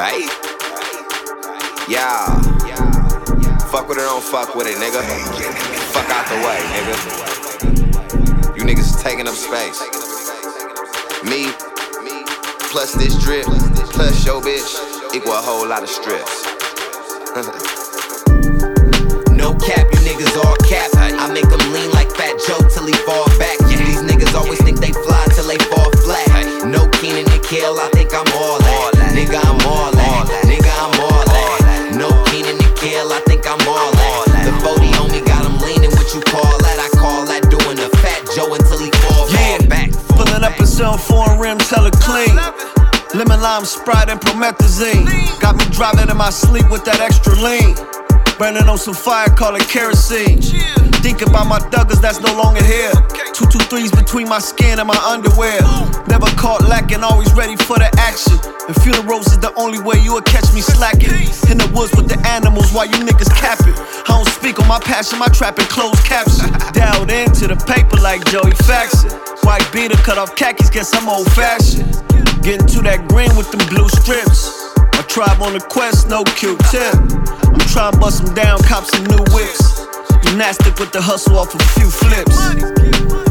Hey. 0.00 0.24
Yeah. 1.86 2.40
Fuck 3.68 3.86
with 3.86 3.98
it, 3.98 4.08
don't 4.08 4.24
fuck 4.24 4.54
with 4.54 4.66
it, 4.66 4.78
nigga. 4.80 5.04
Fuck 5.92 6.08
out 6.08 6.24
the 6.24 6.36
way, 6.40 6.56
nigga. 6.72 6.96
You 8.56 8.64
niggas 8.64 9.02
taking 9.02 9.28
up 9.28 9.34
space. 9.34 9.78
Me, 11.22 11.52
plus 12.72 12.94
this 12.94 13.12
drip, 13.22 13.44
plus 13.92 14.24
your 14.24 14.40
bitch, 14.40 15.14
equal 15.14 15.32
a 15.32 15.36
whole 15.36 15.68
lot 15.68 15.82
of 15.82 15.90
strips. 15.90 16.46
No 19.40 19.54
cap, 19.56 19.86
you 19.92 20.00
niggas 20.04 20.36
all 20.44 20.56
cap. 20.68 20.90
I 20.96 21.32
make 21.32 21.48
them 21.48 21.72
lean 21.72 21.90
like 21.92 22.10
Fat 22.12 22.36
Joe 22.46 22.60
till 22.68 22.86
he 22.86 22.92
fall 23.08 23.24
back. 23.38 23.56
These 23.68 24.02
niggas 24.02 24.34
always 24.34 24.62
think 24.62 24.80
they 24.80 24.92
fly 24.92 25.26
till 25.34 25.48
they 25.48 25.56
fall 25.72 25.90
flat. 26.04 26.66
No 26.66 26.88
Kenan 26.90 27.24
and 27.30 27.42
Kel, 27.44 27.80
I 27.80 27.88
Selling 40.80 40.98
foreign 40.98 41.38
rims, 41.38 41.68
hella 41.68 41.90
clean. 41.90 42.34
Lemon 43.12 43.42
lime 43.42 43.66
Sprite 43.66 44.08
and 44.08 44.18
promethazine. 44.18 45.04
Got 45.38 45.58
me 45.58 45.66
driving 45.68 46.08
in 46.08 46.16
my 46.16 46.30
sleep 46.30 46.70
with 46.70 46.86
that 46.86 47.00
extra 47.00 47.36
lean. 47.36 47.76
Burning 48.38 48.64
on 48.64 48.78
some 48.78 48.94
fire, 48.94 49.28
call 49.28 49.54
it 49.56 49.68
kerosene. 49.68 50.40
Think 51.04 51.20
about 51.20 51.48
my 51.52 51.58
duggers 51.68 52.00
that's 52.00 52.20
no 52.24 52.32
longer 52.32 52.64
here. 52.64 52.96
Two 53.36 53.44
two 53.52 53.60
threes 53.68 53.92
between 53.92 54.26
my 54.26 54.38
skin 54.38 54.78
and 54.78 54.88
my 54.88 54.96
underwear. 55.04 55.60
Never 56.08 56.32
caught 56.40 56.64
lacking, 56.64 57.04
always 57.04 57.30
ready 57.34 57.56
for 57.60 57.76
the 57.76 57.92
action. 58.00 58.40
And 58.64 58.72
funerals 58.80 59.28
is 59.28 59.38
the 59.38 59.52
only 59.60 59.84
way 59.84 60.00
you 60.00 60.14
will 60.16 60.24
catch 60.24 60.48
me 60.56 60.64
slacking. 60.64 61.12
In 61.52 61.60
the 61.60 61.68
woods 61.76 61.92
with 61.92 62.08
the 62.08 62.16
animals 62.24 62.72
while 62.72 62.88
you 62.88 62.96
niggas 63.04 63.28
capping. 63.36 63.76
I 64.08 64.16
don't 64.16 64.32
speak 64.32 64.58
on 64.58 64.66
my 64.66 64.80
passion, 64.80 65.18
my 65.18 65.28
trapping 65.28 65.68
closed 65.68 66.00
caption. 66.08 66.48
Dialed 66.72 67.12
into 67.12 67.52
the 67.52 67.56
paper 67.68 68.00
like 68.00 68.24
Joey 68.32 68.56
Faxon. 68.64 69.29
White 69.42 69.68
beater 69.72 69.96
cut 69.96 70.18
off 70.18 70.36
khakis, 70.36 70.70
guess 70.70 70.94
I'm 70.94 71.08
old 71.08 71.30
fashioned. 71.32 71.90
Getting 72.42 72.66
to 72.68 72.80
that 72.82 73.08
green 73.08 73.34
with 73.36 73.50
them 73.50 73.60
blue 73.68 73.88
strips. 73.88 74.48
My 74.94 75.02
tribe 75.08 75.42
on 75.42 75.52
the 75.52 75.60
quest, 75.60 76.08
no 76.08 76.24
Q-tip. 76.24 76.94
I'm 77.44 77.66
trying 77.68 77.92
to 77.92 77.98
bust 77.98 78.24
them 78.24 78.34
down, 78.34 78.62
cops 78.62 78.90
some 78.96 79.04
new 79.04 79.20
whips. 79.34 79.84
Gymnastic 80.24 80.78
with 80.78 80.92
the 80.92 81.02
hustle 81.02 81.36
off 81.36 81.54
a 81.54 81.60
few 81.76 81.90
flips. 81.90 82.38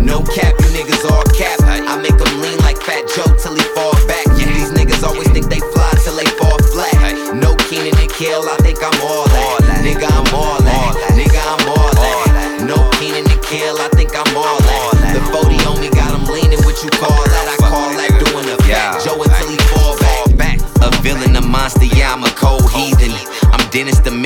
No 0.00 0.22
cap, 0.22 0.54
you 0.58 0.68
niggas 0.74 1.04
all 1.10 1.22
cap. 1.36 1.60
I 1.62 2.00
make 2.00 2.16
them 2.16 2.40
lean 2.40 2.58
like 2.66 2.78
Fat 2.82 3.04
Joe 3.14 3.30
till 3.38 3.54
he 3.54 3.62
fall 3.74 3.85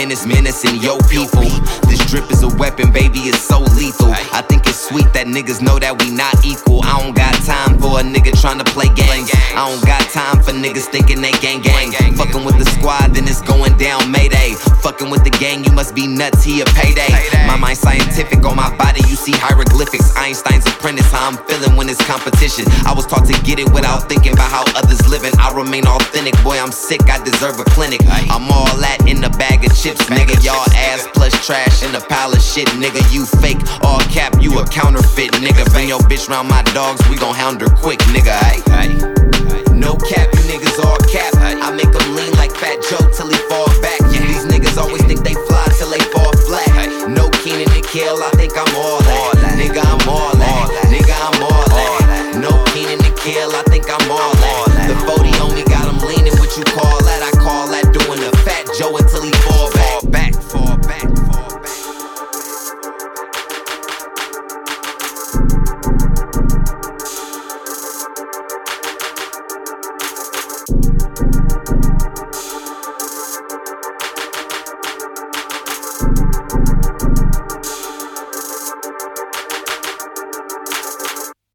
Menace, 0.00 0.24
menacing 0.24 0.80
yo 0.80 0.96
people. 1.10 1.42
This 1.86 1.98
drip 2.06 2.30
is 2.30 2.42
a 2.42 2.48
weapon, 2.48 2.90
baby, 2.90 3.18
it's 3.18 3.42
so 3.42 3.60
lethal. 3.76 4.08
I 4.40 4.42
think 4.48 4.66
it's 4.66 4.88
sweet 4.88 5.04
that 5.12 5.28
niggas 5.28 5.60
know 5.60 5.76
that 5.76 6.00
we 6.00 6.08
not 6.08 6.32
equal. 6.40 6.80
I 6.80 6.96
don't 6.96 7.12
got 7.12 7.36
time 7.44 7.76
for 7.76 8.00
a 8.00 8.02
nigga 8.02 8.32
trying 8.40 8.56
to 8.56 8.64
play 8.64 8.88
games. 8.96 9.28
I 9.52 9.68
don't 9.68 9.84
got 9.84 10.00
time 10.08 10.40
for 10.40 10.56
niggas 10.56 10.88
thinking 10.88 11.20
they 11.20 11.36
gang 11.44 11.60
gang. 11.60 11.92
Fucking 12.16 12.48
with 12.48 12.56
the 12.56 12.64
squad, 12.64 13.12
then 13.12 13.28
it's 13.28 13.44
going 13.44 13.76
down 13.76 14.08
Mayday. 14.08 14.56
Fucking 14.80 15.12
with 15.12 15.28
the 15.28 15.34
gang, 15.36 15.60
you 15.60 15.72
must 15.76 15.92
be 15.92 16.08
nuts, 16.08 16.40
he 16.40 16.64
a 16.64 16.66
payday. 16.72 17.12
My 17.44 17.60
mind 17.60 17.76
scientific 17.76 18.40
on 18.48 18.56
my 18.56 18.72
body, 18.80 19.04
you 19.12 19.16
see 19.20 19.36
hieroglyphics. 19.36 20.16
Einstein's 20.16 20.64
apprentice, 20.64 21.12
how 21.12 21.28
I'm 21.28 21.36
feeling 21.44 21.76
when 21.76 21.92
it's 21.92 22.00
competition. 22.08 22.64
I 22.88 22.96
was 22.96 23.04
taught 23.04 23.28
to 23.28 23.36
get 23.44 23.60
it 23.60 23.68
without 23.76 24.08
thinking 24.08 24.32
about 24.32 24.48
how 24.48 24.64
others 24.72 25.04
living. 25.04 25.36
I 25.36 25.52
remain 25.52 25.84
authentic, 25.84 26.32
boy, 26.40 26.56
I'm 26.56 26.72
sick, 26.72 27.04
I 27.12 27.20
deserve 27.20 27.60
a 27.60 27.68
clinic. 27.76 28.00
I'm 28.08 28.48
all 28.48 28.72
that 28.80 29.04
in 29.04 29.20
a 29.20 29.28
bag 29.36 29.68
of 29.68 29.76
chips, 29.76 30.00
nigga. 30.08 30.32
Y'all 30.40 30.64
ass 30.88 31.04
plus 31.12 31.36
trash 31.44 31.84
in 31.84 31.92
a 31.92 32.00
pile 32.00 32.32
of 32.32 32.40
shit, 32.40 32.72
nigga. 32.80 33.04
You 33.12 33.28
fake, 33.44 33.60
all 33.84 34.00
cap, 34.08 34.29
you 34.40 34.58
a 34.58 34.64
counterfeit, 34.66 35.32
nigga. 35.32 35.70
Bring 35.72 35.88
your 35.88 36.00
bitch 36.00 36.28
round 36.28 36.48
my 36.48 36.62
dogs, 36.74 37.00
we 37.08 37.16
gon' 37.16 37.34
hound 37.34 37.60
her 37.60 37.68
quick, 37.68 38.00
nigga. 38.00 38.36
Ay, 38.70 39.19